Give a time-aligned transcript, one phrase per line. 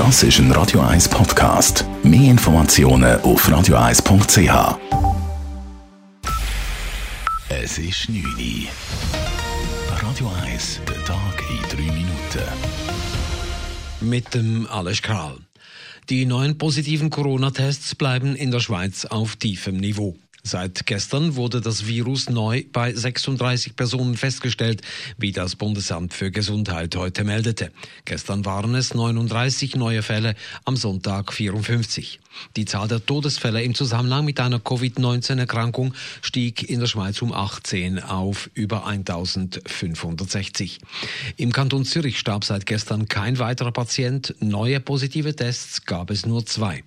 [0.00, 1.84] Das ist ein Radio 1 Podcast.
[2.02, 4.78] Mehr Informationen auf radio1.ch.
[7.50, 8.68] Es ist 9 Uhr.
[10.02, 12.48] Radio 1, der Tag in 3 Minuten.
[14.00, 15.36] Mit dem Alles Kral.
[16.08, 20.16] Die neuen positiven Corona-Tests bleiben in der Schweiz auf tiefem Niveau.
[20.42, 24.82] Seit gestern wurde das Virus neu bei 36 Personen festgestellt,
[25.18, 27.72] wie das Bundesamt für Gesundheit heute meldete.
[28.04, 30.34] Gestern waren es 39 neue Fälle,
[30.64, 32.20] am Sonntag 54.
[32.56, 38.02] Die Zahl der Todesfälle im Zusammenhang mit einer Covid-19-Erkrankung stieg in der Schweiz um 18
[38.02, 40.78] auf über 1560.
[41.36, 44.34] Im Kanton Zürich starb seit gestern kein weiterer Patient.
[44.40, 46.82] Neue positive Tests gab es nur zwei.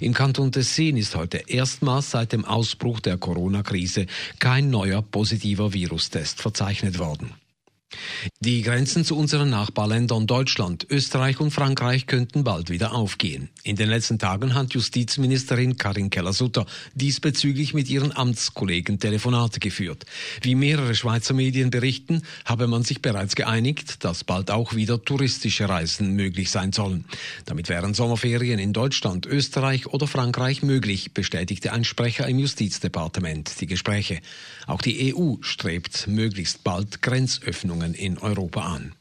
[0.00, 4.06] Im Kanton Tessin ist heute erstmals seit dem Ausbruch der Corona-Krise
[4.38, 7.34] kein neuer positiver Virustest verzeichnet worden.
[8.40, 13.50] Die Grenzen zu unseren Nachbarländern Deutschland, Österreich und Frankreich könnten bald wieder aufgehen.
[13.62, 20.06] In den letzten Tagen hat Justizministerin Karin Keller-Sutter diesbezüglich mit ihren Amtskollegen Telefonate geführt.
[20.40, 25.68] Wie mehrere Schweizer Medien berichten, habe man sich bereits geeinigt, dass bald auch wieder touristische
[25.68, 27.04] Reisen möglich sein sollen.
[27.46, 33.66] Damit wären Sommerferien in Deutschland, Österreich oder Frankreich möglich, bestätigte ein Sprecher im Justizdepartement die
[33.66, 34.20] Gespräche.
[34.66, 38.94] Auch die EU strebt möglichst bald Grenzöffnungen Regierungen in Europa an.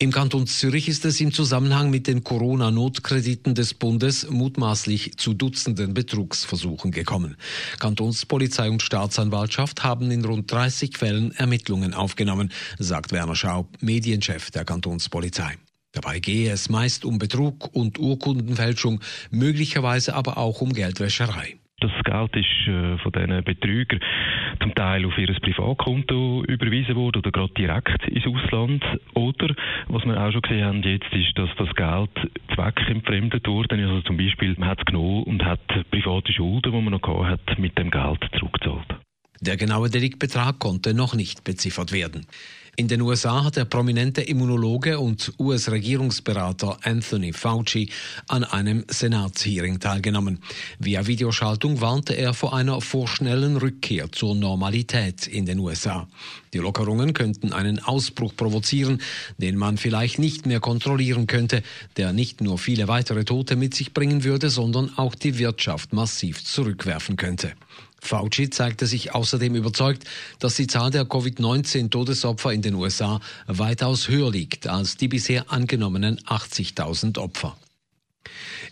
[0.00, 5.94] Im Kanton Zürich ist es im Zusammenhang mit den Corona-Notkrediten des Bundes mutmaßlich zu Dutzenden
[5.94, 7.36] Betrugsversuchen gekommen.
[7.78, 14.64] Kantonspolizei und Staatsanwaltschaft haben in rund 30 Fällen Ermittlungen aufgenommen, sagt Werner Schaub, Medienchef der
[14.64, 15.56] Kantonspolizei.
[15.92, 21.58] Dabei gehe es meist um Betrug und Urkundenfälschung, möglicherweise aber auch um Geldwäscherei.
[21.84, 24.00] Das Geld ist äh, von diesen Betrügern
[24.58, 28.82] zum Teil auf ihr Privatkonto überwiesen worden oder gerade direkt ins Ausland.
[29.12, 29.54] Oder,
[29.88, 33.76] was wir auch schon gesehen haben jetzt, ist, dass das Geld zweckentfremdet wurde.
[33.76, 37.50] Also zum Beispiel, man hat es genommen und hat private Schulden, die man noch gehabt
[37.50, 38.86] hat, mit dem Geld zurückgezahlt.
[39.42, 42.26] Der genaue Deliktbetrag konnte noch nicht beziffert werden.
[42.76, 47.88] In den USA hat der prominente Immunologe und US-Regierungsberater Anthony Fauci
[48.26, 50.40] an einem Senatshearing teilgenommen.
[50.80, 56.08] Via Videoschaltung warnte er vor einer vorschnellen Rückkehr zur Normalität in den USA.
[56.52, 59.00] Die Lockerungen könnten einen Ausbruch provozieren,
[59.38, 61.62] den man vielleicht nicht mehr kontrollieren könnte,
[61.96, 66.44] der nicht nur viele weitere Tote mit sich bringen würde, sondern auch die Wirtschaft massiv
[66.44, 67.52] zurückwerfen könnte.
[68.06, 70.04] Fauci zeigte sich außerdem überzeugt,
[70.38, 76.18] dass die Zahl der Covid-19-Todesopfer in den USA weitaus höher liegt als die bisher angenommenen
[76.20, 77.56] 80.000 Opfer.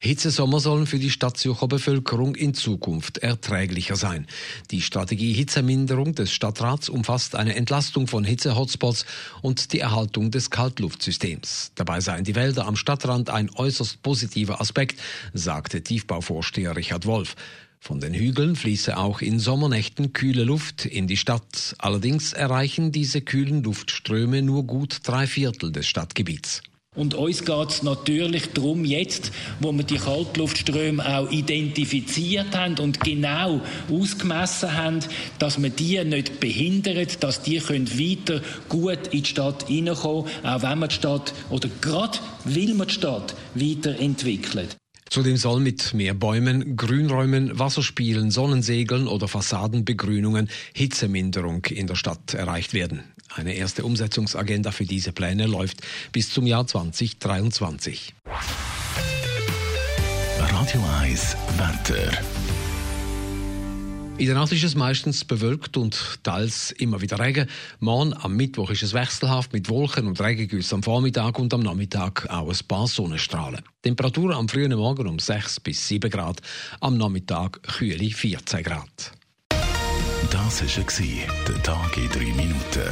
[0.00, 4.26] Hitzesommer sollen für die Stadtzürcher Bevölkerung in Zukunft erträglicher sein.
[4.70, 9.04] Die Strategie Hitzeminderung des Stadtrats umfasst eine Entlastung von Hitzehotspots
[9.42, 11.72] und die Erhaltung des Kaltluftsystems.
[11.74, 15.00] Dabei seien die Wälder am Stadtrand ein äußerst positiver Aspekt,
[15.34, 17.36] sagte Tiefbauvorsteher Richard Wolf.
[17.82, 21.74] Von den Hügeln fließe auch in Sommernächten kühle Luft in die Stadt.
[21.78, 26.62] Allerdings erreichen diese kühlen Luftströme nur gut drei Viertel des Stadtgebiets.
[26.94, 29.30] Und uns geht es natürlich darum, jetzt,
[29.60, 34.98] wo wir die Kaltluftströme auch identifiziert haben und genau ausgemessen haben,
[35.38, 40.62] dass wir die nicht behindern, dass die können weiter gut in die Stadt hineinkommen, auch
[40.62, 44.76] wenn man die Stadt oder gerade will man die Stadt weiterentwickelt.
[45.10, 52.74] Zudem soll mit mehr Bäumen, Grünräumen, Wasserspielen, Sonnensegeln oder Fassadenbegrünungen Hitzeminderung in der Stadt erreicht
[52.74, 53.02] werden.
[53.34, 55.78] Eine erste Umsetzungsagenda für diese Pläne läuft
[56.12, 58.14] bis zum Jahr 2023.
[60.38, 62.12] Radio 1 Wetter.
[64.20, 67.48] In der Nacht ist es meistens bewölkt und teils immer wieder Regen.
[67.78, 72.28] Morgen am Mittwoch ist es wechselhaft mit Wolken und Regengüssen am Vormittag und am Nachmittag
[72.28, 73.62] auch ein paar Sonnenstrahlen.
[73.80, 76.42] Temperatur am frühen Morgen um 6 bis 7 Grad,
[76.80, 79.12] am Nachmittag kühle 14 Grad.
[80.30, 82.90] Das war der Tag in 3 Minuten.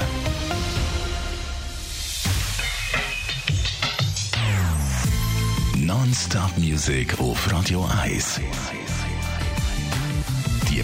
[5.77, 8.41] Non-Stop Music auf Radio 1.